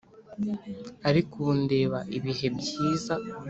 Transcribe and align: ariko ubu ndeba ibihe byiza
ariko 1.09 1.33
ubu 1.41 1.53
ndeba 1.63 1.99
ibihe 2.17 2.47
byiza 2.57 3.13